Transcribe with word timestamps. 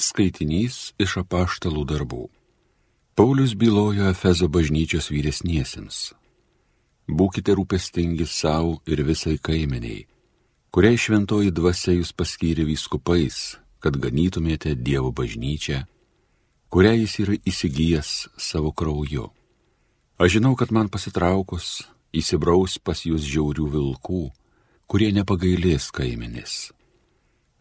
Skaitinys 0.00 0.94
iš 0.96 1.18
apaštalų 1.20 1.82
darbų. 1.84 2.22
Paulius 3.18 3.52
bylojo 3.52 4.06
Efezo 4.08 4.48
bažnyčios 4.48 5.10
vyresniesiems. 5.12 5.98
Būkite 7.04 7.52
rūpestingi 7.58 8.24
savo 8.24 8.78
ir 8.88 9.02
visai 9.04 9.36
kaimeniai, 9.36 10.06
kuriai 10.72 10.96
šventoji 10.96 11.52
dvasia 11.52 11.98
jūs 11.98 12.14
paskyrė 12.16 12.64
vyskupais, 12.70 13.58
kad 13.84 14.00
ganytumėte 14.00 14.72
Dievo 14.72 15.12
bažnyčią, 15.12 15.82
kurią 16.72 16.96
jis 17.02 17.18
yra 17.26 17.36
įsigijęs 17.52 18.14
savo 18.40 18.72
krauju. 18.72 19.28
Aš 20.16 20.38
žinau, 20.38 20.56
kad 20.56 20.72
man 20.72 20.88
pasitraukus 20.88 21.82
įsibraus 22.16 22.78
pas 22.80 23.04
jūs 23.04 23.26
žiaurių 23.26 23.68
vilkų, 23.76 24.24
kurie 24.88 25.12
nepagailės 25.12 25.92
kaimenis. 25.92 26.70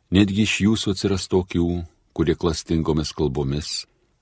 Netgi 0.09 0.45
iš 0.47 0.59
jūsų 0.65 0.95
atsiras 0.95 1.27
tokių, 1.29 1.83
kurie 2.19 2.35
klastingomis 2.35 3.13
kalbomis 3.15 3.67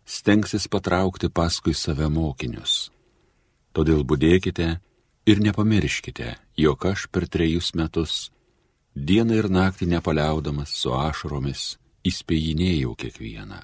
stengsis 0.05 0.67
patraukti 0.69 1.31
paskui 1.33 1.73
save 1.73 2.05
mokinius. 2.13 2.91
Todėl 3.73 4.03
būdėkite 4.05 4.67
ir 5.25 5.41
nepamirškite, 5.41 6.35
jog 6.61 6.85
aš 6.91 7.07
per 7.09 7.25
trejus 7.25 7.71
metus 7.73 8.29
dieną 8.93 9.39
ir 9.41 9.49
naktį 9.49 9.89
nepaliaudamas 9.95 10.77
su 10.77 10.93
ašaromis 10.93 11.63
įspėjinėjau 12.05 12.93
kiekvieną. 13.01 13.63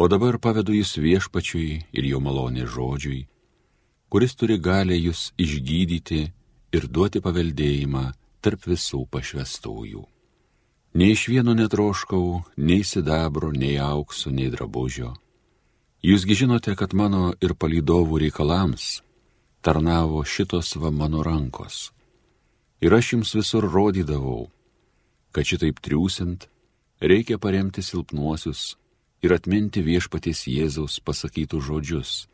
O 0.00 0.08
dabar 0.08 0.40
pavedu 0.40 0.72
jūs 0.72 0.96
viešpačiui 0.96 1.70
ir 1.92 2.10
jo 2.14 2.24
malonė 2.24 2.64
žodžiui, 2.64 3.26
kuris 4.08 4.32
turi 4.32 4.56
galę 4.56 4.96
jūs 4.96 5.28
išgydyti 5.36 6.24
ir 6.72 6.88
duoti 6.88 7.20
paveldėjimą 7.20 8.08
tarp 8.40 8.64
visų 8.64 9.04
pašvestųjų. 9.12 10.15
Nei 10.96 11.12
iš 11.12 11.26
vieno 11.28 11.52
netroškau, 11.52 12.42
nei 12.56 12.84
sidabro, 12.84 13.50
nei 13.52 13.74
aukso, 13.76 14.30
nei 14.32 14.48
drabužio. 14.48 15.10
Jūsgi 16.00 16.36
žinote, 16.40 16.72
kad 16.72 16.94
mano 16.96 17.34
ir 17.44 17.52
palydovų 17.52 18.22
reikalams 18.22 19.02
tarnavo 19.60 20.22
šitos 20.24 20.72
va 20.80 20.88
mano 20.88 21.20
rankos. 21.26 21.90
Ir 22.80 22.96
aš 22.96 23.12
jums 23.12 23.34
visur 23.36 23.68
rodydavau, 23.68 24.46
kad 25.36 25.44
šitaip 25.44 25.84
triūsint 25.84 26.48
reikia 27.04 27.36
paremti 27.36 27.84
silpnuosius 27.84 28.78
ir 29.20 29.36
atminti 29.36 29.84
viešpaties 29.84 30.46
Jėzaus 30.48 30.96
pasakytų 31.04 31.60
žodžius. 31.60 32.24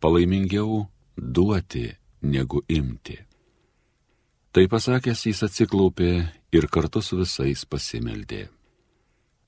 Palaimingiau 0.00 0.86
duoti 1.20 1.90
negu 2.22 2.64
imti. 2.68 3.20
Tai 4.54 4.68
pasakęs 4.70 5.24
jis 5.26 5.40
atsiklaupė 5.42 6.10
ir 6.54 6.66
kartu 6.70 7.00
su 7.02 7.16
visais 7.18 7.64
pasimeldė. 7.66 8.44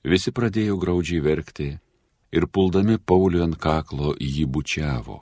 Visi 0.03 0.33
pradėjo 0.35 0.75
graudžiai 0.81 1.21
verkti 1.23 1.67
ir 2.35 2.47
puldami 2.51 2.97
Paulių 2.99 3.45
ant 3.45 3.55
kaklo 3.55 4.11
jį 4.19 4.43
bučiavo. 4.51 5.21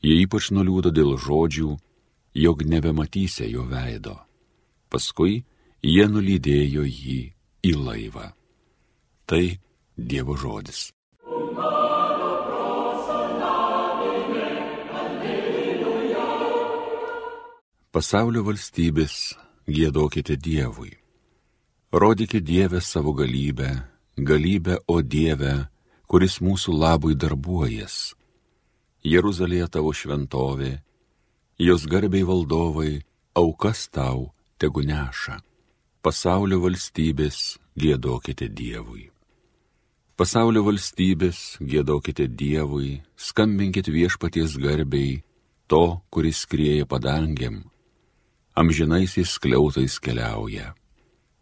Jie 0.00 0.16
ypač 0.22 0.48
nuliūdo 0.56 0.88
dėl 0.88 1.18
žodžių, 1.20 1.74
jog 2.44 2.64
nebematysė 2.64 3.50
jo 3.52 3.66
veido. 3.68 4.16
Paskui 4.88 5.42
jie 5.84 6.08
nulydėjo 6.08 6.88
jį 6.88 7.20
į 7.68 7.76
laivą. 7.76 8.32
Tai 9.28 9.44
Dievo 10.00 10.32
žodis. 10.40 10.88
Pasaulio 17.92 18.40
valstybės 18.46 19.14
gėdokite 19.68 20.38
Dievui. 20.40 20.94
Rodykite 21.92 22.40
Dievę 22.40 22.78
savo 22.80 23.12
galybę, 23.12 23.68
galybę, 24.16 24.78
o 24.88 25.02
Dievę, 25.04 25.66
kuris 26.08 26.38
mūsų 26.40 26.72
labui 26.72 27.12
darbuojas. 27.20 28.14
Jeruzalėje 29.04 29.66
tavo 29.74 29.92
šventovė, 29.92 30.70
jos 31.60 31.84
garbiai 31.84 32.24
valdovai, 32.24 33.02
aukas 33.36 33.84
tau 33.92 34.30
tegu 34.56 34.80
neša. 34.88 35.42
Pasaulio 36.00 36.62
valstybės 36.64 37.58
gėdokite 37.76 38.48
Dievui. 38.48 39.10
Pasaulio 40.16 40.64
valstybės 40.64 41.58
gėdokite 41.60 42.24
Dievui, 42.24 43.02
skambinkite 43.20 43.92
viešpaties 43.92 44.56
garbiai, 44.56 45.20
to, 45.68 46.00
kuris 46.08 46.46
skrieja 46.46 46.88
padangiam, 46.88 47.60
amžinaisiais 48.54 49.38
kliautais 49.38 49.98
keliauja. 49.98 50.74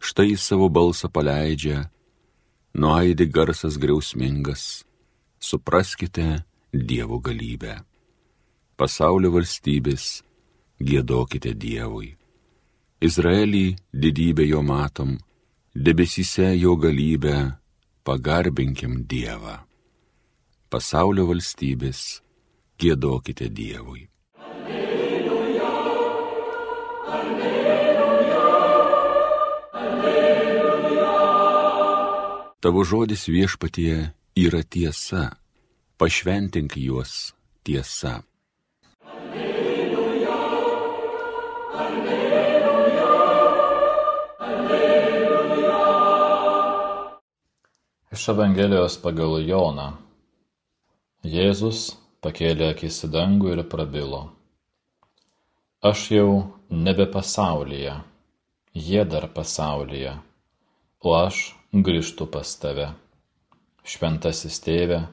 Štai 0.00 0.36
savo 0.36 0.68
balsą 0.68 1.08
paleidžia, 1.12 1.90
nuaidi 2.74 3.26
garsas 3.26 3.76
griausmingas, 3.76 4.84
supraskite 5.38 6.44
Dievo 6.72 7.18
galybę. 7.18 7.82
Pasaulio 8.78 9.32
valstybės 9.34 10.22
gėdokite 10.80 11.52
Dievui. 11.52 12.14
Izraelį 13.00 13.76
didybę 13.92 14.46
jo 14.46 14.62
matom, 14.62 15.18
debesyse 15.74 16.54
jo 16.56 16.76
galybę, 16.76 17.56
pagarbinkim 18.04 19.02
Dievą. 19.10 19.58
Pasaulio 20.70 21.26
valstybės 21.26 22.20
gėdokite 22.78 23.50
Dievui. 23.50 24.09
Tavo 32.60 32.84
žodis 32.84 33.22
viešpatie 33.24 34.12
yra 34.36 34.60
tiesa, 34.60 35.30
pašventink 35.96 36.74
juos 36.76 37.32
tiesa. 37.64 38.20
Alleluja, 39.00 40.34
alleluja, 41.84 43.06
alleluja. 44.44 45.78
Iš 48.12 48.28
Evangelijos 48.28 48.98
pagal 49.00 49.40
Joną. 49.40 49.96
Jėzus 51.24 51.96
pakėlė 52.20 52.74
akis 52.74 52.98
į 53.08 53.10
dangų 53.14 53.54
ir 53.54 53.62
prabilo. 53.72 54.20
Aš 55.80 56.10
jau 56.12 56.28
nebe 56.68 57.08
pasaulyje, 57.08 57.96
jie 58.76 59.08
dar 59.08 59.30
pasaulyje, 59.32 60.12
o 61.00 61.16
aš 61.16 61.56
grįžtu 61.70 62.26
pas 62.26 62.50
tave. 62.58 62.88
Šventasis 63.86 64.56
tėve, 64.58 65.04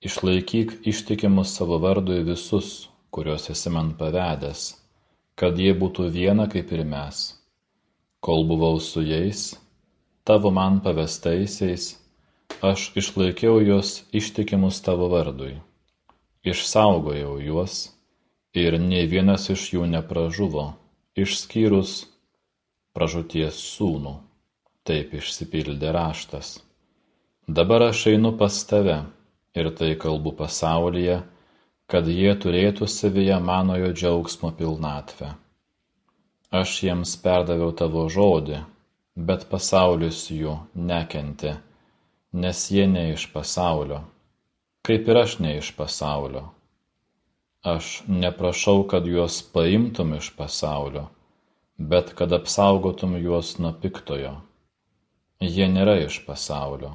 išlaikyk 0.00 0.86
ištikimus 0.88 1.52
savo 1.52 1.76
vardui 1.82 2.22
visus, 2.24 2.88
kuriuos 3.12 3.50
esi 3.52 3.68
man 3.74 3.90
pavedęs, 3.98 4.70
kad 5.36 5.60
jie 5.60 5.74
būtų 5.76 6.08
viena 6.14 6.48
kaip 6.48 6.72
ir 6.72 6.80
mes. 6.88 7.36
Kol 8.24 8.48
buvau 8.48 8.80
su 8.80 9.04
jais, 9.04 9.52
tavo 10.24 10.48
man 10.50 10.80
pavestaisiais, 10.80 11.98
aš 12.64 12.88
išlaikiau 12.96 13.60
juos 13.60 14.06
ištikimus 14.16 14.80
tavo 14.80 15.10
vardui. 15.12 15.58
Išsaugojau 16.40 17.36
juos 17.44 17.90
ir 18.56 18.78
nei 18.80 19.04
vienas 19.04 19.50
iš 19.52 19.74
jų 19.74 19.90
nepražuvo, 19.92 20.70
išskyrus 21.20 22.06
pražūties 22.96 23.60
sūnų 23.76 24.22
taip 24.88 25.14
išsipildė 25.18 25.92
raštas. 25.96 26.56
Dabar 27.46 27.88
aš 27.90 28.06
einu 28.12 28.32
pas 28.38 28.56
tave 28.70 29.00
ir 29.54 29.70
tai 29.78 29.94
kalbu 29.94 30.32
pasaulyje, 30.38 31.20
kad 31.86 32.08
jie 32.10 32.32
turėtų 32.42 32.88
savyje 32.90 33.36
manojo 33.40 33.92
džiaugsmo 33.94 34.50
pilnatvę. 34.58 35.34
Aš 36.50 36.72
jiems 36.82 37.14
perdaviau 37.22 37.70
tavo 37.74 38.06
žodį, 38.10 38.58
bet 39.28 39.46
pasaulis 39.50 40.24
jų 40.30 40.56
nekenti, 40.74 41.54
nes 42.32 42.64
jie 42.70 42.86
ne 42.90 43.08
iš 43.12 43.28
pasaulio, 43.32 44.02
kaip 44.86 45.08
ir 45.10 45.22
aš 45.22 45.38
ne 45.42 45.56
iš 45.60 45.72
pasaulio. 45.78 46.44
Aš 47.66 48.02
neprašau, 48.06 48.84
kad 48.90 49.06
juos 49.10 49.40
paimtum 49.54 50.14
iš 50.18 50.30
pasaulio, 50.38 51.08
bet 51.78 52.12
kad 52.18 52.32
apsaugotum 52.32 53.16
juos 53.18 53.56
nuo 53.58 53.72
piktojo. 53.82 54.36
Jie 55.44 55.66
nėra 55.68 55.98
iš 56.00 56.22
pasaulio, 56.24 56.94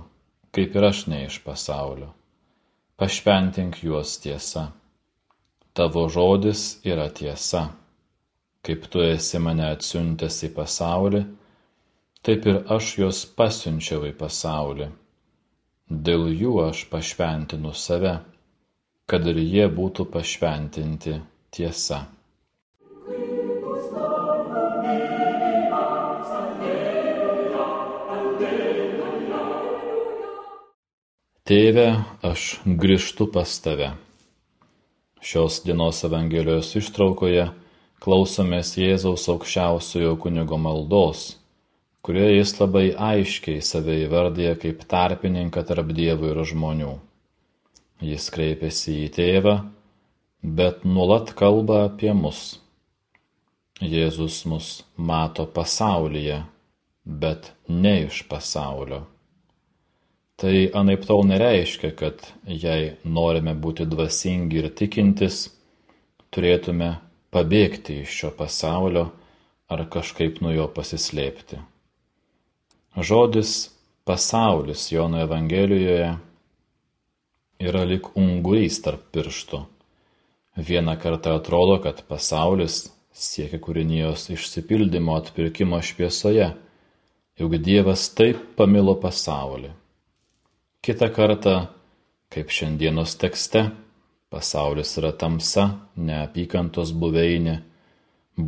kaip 0.49 0.73
ir 0.75 0.85
aš 0.87 1.05
ne 1.11 1.25
iš 1.27 1.35
pasaulio. 1.45 2.07
Pašventink 2.97 3.83
juos 3.85 4.15
tiesa. 4.23 4.71
Tavo 5.77 6.07
žodis 6.09 6.63
yra 6.85 7.05
tiesa. 7.13 7.67
Kaip 8.65 8.87
tu 8.93 9.03
esi 9.05 9.37
mane 9.37 9.67
atsiuntęs 9.67 10.39
į 10.47 10.49
pasaulį, 10.57 11.21
taip 12.25 12.47
ir 12.49 12.59
aš 12.77 12.89
juos 12.97 13.21
pasiunčiau 13.37 14.09
į 14.09 14.15
pasaulį. 14.17 14.89
Dėl 16.09 16.27
jų 16.33 16.55
aš 16.65 16.85
pašventinu 16.89 17.75
save, 17.77 18.15
kad 19.05 19.25
ir 19.27 19.37
jie 19.37 19.69
būtų 19.69 20.07
pašventinti 20.17 21.19
tiesa. 21.53 22.07
Tėve, 31.51 32.05
aš 32.23 32.61
grįžtu 32.63 33.25
pas 33.27 33.57
tave. 33.59 33.89
Šios 35.19 35.57
dienos 35.65 35.97
Evangelijos 36.07 36.69
ištraukoje 36.79 37.49
klausomės 37.99 38.71
Jėzaus 38.79 39.27
aukščiausiojo 39.33 40.13
kunigo 40.23 40.55
maldos, 40.55 41.25
kurioje 42.07 42.37
jis 42.37 42.55
labai 42.61 42.85
aiškiai 43.09 43.59
save 43.67 43.99
įvardyja 44.05 44.55
kaip 44.63 44.87
tarpininką 44.95 45.67
tarp 45.67 45.91
dievų 45.99 46.31
ir 46.31 46.41
žmonių. 46.53 46.95
Jis 48.13 48.31
kreipiasi 48.31 49.01
į 49.01 49.13
tėvą, 49.19 49.59
bet 50.39 50.87
nuolat 50.87 51.35
kalba 51.35 51.83
apie 51.91 52.15
mus. 52.15 52.61
Jėzus 53.83 54.45
mus 54.47 54.75
mato 54.95 55.51
pasaulyje, 55.51 56.45
bet 57.03 57.51
ne 57.67 58.05
iš 58.05 58.23
pasaulio. 58.31 59.09
Tai 60.41 60.71
anaip 60.73 61.03
tol 61.05 61.19
nereiškia, 61.29 61.91
kad 61.93 62.23
jei 62.49 62.95
norime 63.05 63.51
būti 63.53 63.85
dvasingi 63.85 64.57
ir 64.57 64.71
tikintis, 64.73 65.51
turėtume 66.33 66.95
pabėgti 67.29 67.99
iš 68.01 68.15
šio 68.21 68.29
pasaulio 68.39 69.03
ar 69.69 69.83
kažkaip 69.93 70.39
nuo 70.41 70.49
jo 70.55 70.63
pasislėpti. 70.73 71.59
Žodis 72.97 73.51
pasaulis 74.09 74.87
Jono 74.89 75.19
Evangelijoje 75.21 76.07
yra 77.61 77.83
lik 77.85 78.09
ungurys 78.17 78.79
tarp 78.81 79.03
pirštų. 79.13 79.59
Vieną 80.57 80.95
kartą 81.03 81.35
atrodo, 81.37 81.75
kad 81.85 82.01
pasaulis 82.09 82.87
siekia 83.13 83.61
kūrinijos 83.61 84.25
išsipildymo 84.33 85.19
atpirkimo 85.21 85.83
šviesoje, 85.85 86.49
juk 87.37 87.55
Dievas 87.61 88.07
taip 88.17 88.41
pamilo 88.57 88.97
pasaulį 89.05 89.75
Kita 90.81 91.11
kartą, 91.13 91.67
kaip 92.33 92.49
šiandienos 92.49 93.11
tekste, 93.21 93.67
pasaulis 94.33 94.95
yra 94.97 95.11
tamsa, 95.13 95.67
neapykantos 95.93 96.89
buveinė, 96.97 97.59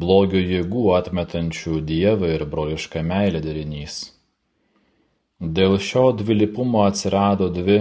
blogio 0.01 0.39
jėgų 0.41 0.87
atmetančių 0.97 1.81
Dievą 1.85 2.31
ir 2.33 2.45
brolišką 2.49 3.03
meilę 3.05 3.37
derinys. 3.43 3.97
Dėl 5.37 5.77
šio 5.77 6.07
dvilipumo 6.23 6.81
atsirado 6.87 7.51
dvi 7.53 7.75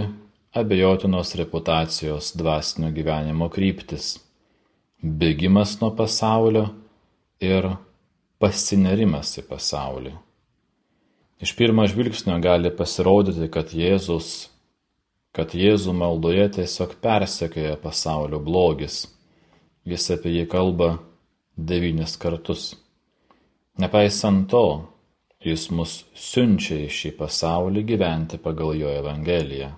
abejotinos 0.61 1.33
reputacijos 1.39 2.29
dvasinio 2.37 2.91
gyvenimo 2.93 3.47
kryptis- 3.49 4.11
bėgimas 5.23 5.79
nuo 5.81 5.89
pasaulio 5.97 6.67
ir 7.41 7.71
pasinerimas 8.37 9.33
į 9.41 9.45
pasaulį. 9.49 10.13
Iš 11.43 11.55
pirmo 11.55 11.83
žvilgsnio 11.87 12.37
gali 12.39 12.69
pasirodyti, 12.71 13.49
kad 13.51 13.73
Jėzus, 13.75 14.27
kad 15.35 15.51
Jėzų 15.51 15.91
maldoje 15.91 16.45
tiesiog 16.55 16.93
persekioja 17.03 17.73
pasaulio 17.83 18.39
blogis. 18.39 19.01
Jis 19.83 20.05
apie 20.15 20.31
jį 20.37 20.45
kalba 20.53 20.87
devynis 21.57 22.15
kartus. 22.21 22.69
Nepaisant 23.75 24.47
to, 24.53 24.63
jis 25.43 25.67
mus 25.75 25.97
siunčia 26.15 26.79
į 26.85 26.87
šį 26.99 27.11
pasaulį 27.19 27.83
gyventi 27.91 28.39
pagal 28.39 28.71
jo 28.79 28.95
Evangeliją. 29.01 29.73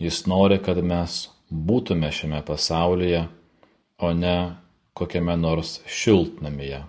Jis 0.00 0.22
nori, 0.32 0.62
kad 0.64 0.80
mes 0.80 1.18
būtume 1.52 2.08
šiame 2.08 2.40
pasaulyje, 2.48 3.26
o 4.00 4.16
ne 4.16 4.36
kokiame 4.96 5.36
nors 5.44 5.82
šiltnamyje. 5.84 6.86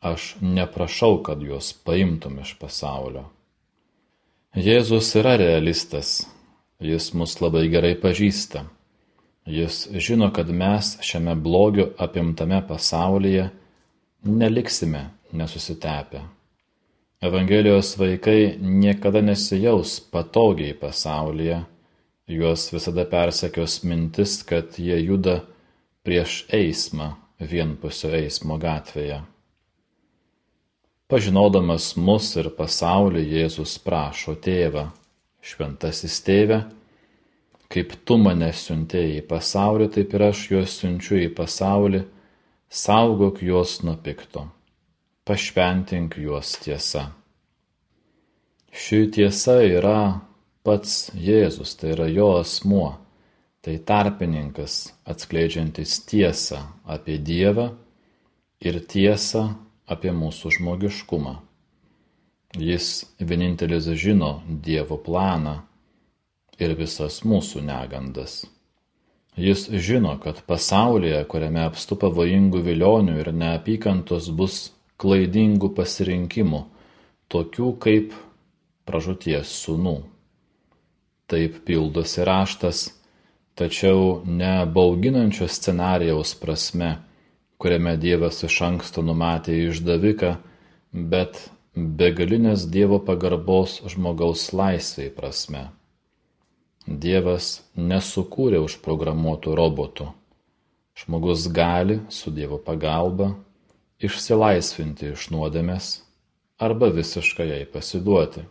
Aš 0.00 0.36
neprašau, 0.40 1.22
kad 1.22 1.42
juos 1.42 1.72
paimtum 1.72 2.38
iš 2.42 2.54
pasaulio. 2.60 3.24
Jėzus 4.56 5.10
yra 5.20 5.36
realistas, 5.40 6.22
jis 6.80 7.10
mus 7.12 7.36
labai 7.40 7.66
gerai 7.72 7.94
pažįsta. 8.00 8.64
Jis 9.46 9.86
žino, 10.02 10.30
kad 10.32 10.48
mes 10.50 10.96
šiame 11.04 11.34
blogio 11.38 11.90
apimtame 12.02 12.62
pasaulyje 12.68 13.50
neliksime 14.24 15.04
nesusitepę. 15.32 16.22
Evangelijos 17.20 17.94
vaikai 17.98 18.56
niekada 18.60 19.22
nesijaus 19.22 20.00
patogiai 20.00 20.74
pasaulyje, 20.74 21.62
juos 22.28 22.66
visada 22.72 23.04
persekios 23.04 23.80
mintis, 23.84 24.42
kad 24.42 24.76
jie 24.78 24.98
juda 25.04 25.40
prieš 26.04 26.44
eismą 26.52 27.14
vienpusio 27.40 28.12
eismo 28.16 28.58
gatvėje. 28.60 29.22
Pažinodamas 31.06 31.92
mus 31.94 32.32
ir 32.34 32.48
pasaulį, 32.56 33.20
Jėzus 33.30 33.76
prašo 33.78 34.32
tėvą, 34.42 34.88
šventasis 35.38 36.16
tėve, 36.26 36.64
kaip 37.70 37.92
tu 38.02 38.16
mane 38.18 38.48
siuntėjai 38.50 39.20
į 39.20 39.26
pasaulį, 39.30 39.86
taip 39.94 40.16
ir 40.18 40.24
aš 40.32 40.40
juos 40.50 40.72
siunčiu 40.80 41.20
į 41.20 41.28
pasaulį, 41.36 42.00
saugok 42.66 43.38
juos 43.46 43.76
nuo 43.86 43.94
pikto, 44.02 44.48
pašventink 45.22 46.16
juos 46.18 46.56
tiesa. 46.64 47.04
Ši 48.74 49.06
tiesa 49.14 49.60
yra 49.62 50.00
pats 50.66 51.12
Jėzus, 51.14 51.76
tai 51.78 51.92
yra 51.94 52.08
jo 52.10 52.32
asmuo, 52.40 52.96
tai 53.62 53.76
tarpininkas 53.78 54.88
atskleidžiantis 55.06 56.00
tiesą 56.10 56.64
apie 56.82 57.20
Dievą 57.22 57.68
ir 58.58 58.80
tiesą 58.90 59.44
apie 59.86 60.12
mūsų 60.12 60.52
žmogiškumą. 60.58 61.36
Jis 62.56 63.04
vienintelis 63.20 63.88
žino 64.00 64.40
Dievo 64.46 64.98
planą 64.98 65.60
ir 66.58 66.74
visas 66.78 67.22
mūsų 67.26 67.62
negandas. 67.66 68.44
Jis 69.36 69.66
žino, 69.68 70.14
kad 70.22 70.40
pasaulyje, 70.48 71.18
kuriame 71.28 71.66
apstu 71.66 71.98
pavojingų 72.00 72.62
vilionių 72.64 73.18
ir 73.20 73.32
neapykantos 73.36 74.30
bus 74.32 74.70
klaidingų 74.96 75.74
pasirinkimų, 75.76 76.62
tokių 77.28 77.72
kaip 77.82 78.14
pražūties 78.88 79.52
sūnų. 79.60 79.98
Taip 81.28 81.58
pildosi 81.68 82.24
raštas, 82.24 82.86
tačiau 83.58 84.22
ne 84.24 84.62
bauginančio 84.64 85.50
scenarijaus 85.50 86.32
prasme, 86.40 86.94
kuriame 87.58 87.96
Dievas 87.96 88.42
iš 88.46 88.60
anksto 88.66 89.02
numatė 89.04 89.56
išdaviką, 89.68 90.36
bet 90.92 91.40
begalinės 91.76 92.66
Dievo 92.72 93.00
pagarbos 93.04 93.80
žmogaus 93.92 94.50
laisvai 94.56 95.08
prasme. 95.12 95.66
Dievas 96.86 97.64
nesukūrė 97.74 98.60
užprogramuotų 98.62 99.56
robotų. 99.58 100.12
Žmogus 100.96 101.48
gali 101.52 101.98
su 102.08 102.30
Dievo 102.30 102.60
pagalba 102.62 103.34
išsilaisvinti 104.00 105.12
iš 105.12 105.30
nuodėmės 105.32 105.88
arba 106.60 106.88
visiškai 106.92 107.48
jai 107.50 107.64
pasiduoti. 107.68 108.44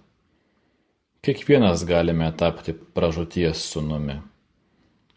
Kiekvienas 1.25 1.85
galime 1.89 2.27
tapti 2.37 2.73
pražūties 2.73 3.63
sunumi. 3.71 4.19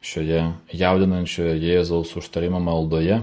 Šioje 0.01 0.45
jaudinančioje 0.73 1.59
Jėzaus 1.59 2.15
užtarimo 2.17 2.61
maldoje 2.63 3.19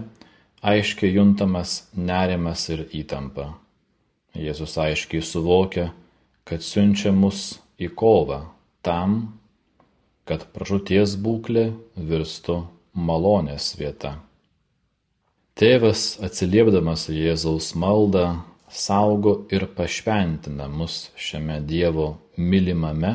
aiškiai 0.65 1.13
juntamas 1.13 1.83
nerimas 1.93 2.65
ir 2.73 2.85
įtampa. 2.89 3.51
Jėzus 4.35 4.75
aiškiai 4.81 5.23
suvokia, 5.23 5.91
kad 6.45 6.65
siunčia 6.65 7.13
mus 7.15 7.59
į 7.79 7.91
kovą 7.95 8.41
tam, 8.85 9.37
kad 10.25 10.47
pražūties 10.55 11.15
būklė 11.21 11.69
virstų 11.95 12.63
malonės 12.97 13.75
vieta. 13.79 14.15
Tėvas 15.55 16.17
atsiliepdamas 16.25 17.07
Jėzaus 17.13 17.71
maldą 17.79 18.25
saugo 18.67 19.37
ir 19.55 19.69
pašventina 19.77 20.67
mus 20.67 21.11
šiame 21.15 21.61
Dievo 21.63 22.09
mylimame, 22.35 23.13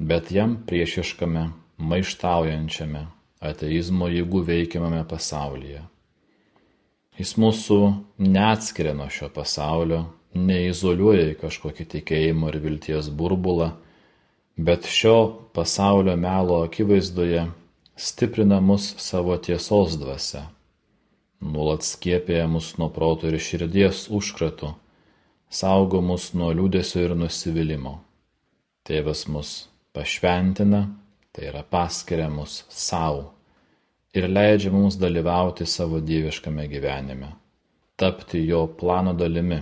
bet 0.00 0.32
jam 0.34 0.56
priešiškame, 0.66 1.44
maištaujančiame, 1.78 3.06
ateizmo 3.40 4.10
jėgų 4.10 4.42
veikiamame 4.48 5.04
pasaulyje. 5.08 5.84
Jis 7.20 7.34
mūsų 7.36 7.76
neatskiria 8.24 8.94
nuo 8.96 9.10
šio 9.12 9.26
pasaulio, 9.34 10.04
neizoliuoja 10.32 11.26
į 11.34 11.38
kažkokį 11.42 11.84
tikėjimo 11.94 12.48
ir 12.48 12.56
vilties 12.62 13.10
burbulą, 13.12 13.74
bet 14.56 14.86
šio 14.88 15.16
pasaulio 15.52 16.14
melo 16.16 16.62
akivaizdoje 16.64 17.42
stiprina 18.00 18.62
mus 18.64 18.94
savo 19.04 19.36
tiesos 19.36 19.98
dvasia, 20.00 20.46
nuolat 21.44 21.84
skiepėja 21.84 22.46
mus 22.48 22.70
nuo 22.80 22.88
proto 22.94 23.28
ir 23.28 23.36
širdies 23.36 24.06
užkratų, 24.08 24.70
saugo 25.52 26.00
mus 26.00 26.30
nuo 26.32 26.48
liūdėsio 26.56 27.02
ir 27.04 27.16
nusivylimų. 27.20 27.98
Tėvas 28.88 29.26
mus 29.28 29.52
pašventina, 29.92 30.86
tai 31.36 31.50
yra 31.52 31.66
paskiria 31.68 32.30
mus 32.32 32.62
savo 32.72 33.34
ir 34.14 34.28
leidžia 34.28 34.72
mums 34.72 34.98
dalyvauti 35.00 35.66
savo 35.66 36.00
dieviškame 36.00 36.66
gyvenime, 36.68 37.30
tapti 37.96 38.42
jo 38.46 38.66
plano 38.80 39.14
dalimi, 39.14 39.60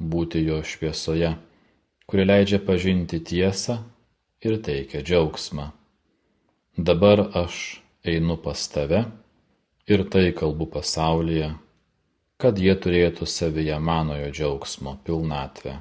būti 0.00 0.44
jo 0.46 0.62
šviesoje, 0.64 1.34
kuri 2.08 2.24
leidžia 2.24 2.60
pažinti 2.64 3.20
tiesą 3.20 3.76
ir 4.40 4.56
teikia 4.64 5.02
džiaugsmą. 5.04 5.70
Dabar 6.76 7.26
aš 7.36 7.82
einu 8.04 8.38
pas 8.40 8.68
tave 8.72 9.04
ir 9.86 10.06
tai 10.08 10.30
kalbu 10.32 10.70
pasaulyje, 10.72 11.52
kad 12.40 12.58
jie 12.58 12.72
turėtų 12.72 13.28
savyje 13.28 13.76
manojo 13.78 14.30
džiaugsmo 14.32 14.96
pilnatvę. 15.04 15.76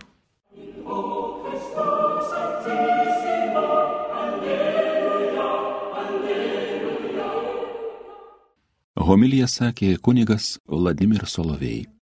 Homilija 9.00 9.48
sakė 9.48 9.94
kunigas 10.04 10.58
Vladimir 10.68 11.24
Solovėjai. 11.26 11.99